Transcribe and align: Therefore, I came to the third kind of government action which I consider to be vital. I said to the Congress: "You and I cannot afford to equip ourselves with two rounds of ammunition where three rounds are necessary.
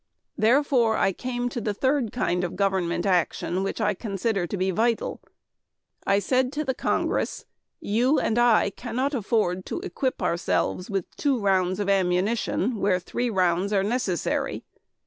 Therefore, 0.35 0.97
I 0.97 1.13
came 1.13 1.47
to 1.49 1.61
the 1.61 1.75
third 1.75 2.11
kind 2.11 2.43
of 2.43 2.55
government 2.55 3.05
action 3.05 3.61
which 3.61 3.79
I 3.79 3.93
consider 3.93 4.47
to 4.47 4.57
be 4.57 4.71
vital. 4.71 5.21
I 6.07 6.17
said 6.17 6.51
to 6.53 6.65
the 6.65 6.73
Congress: 6.73 7.45
"You 7.79 8.17
and 8.19 8.39
I 8.39 8.71
cannot 8.71 9.13
afford 9.13 9.63
to 9.67 9.79
equip 9.81 10.23
ourselves 10.23 10.89
with 10.89 11.15
two 11.17 11.37
rounds 11.39 11.79
of 11.79 11.87
ammunition 11.87 12.77
where 12.77 12.97
three 12.99 13.29
rounds 13.29 13.71
are 13.73 13.83
necessary. 13.83 14.63